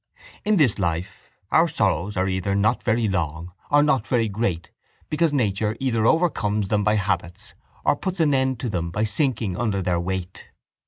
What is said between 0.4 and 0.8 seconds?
In this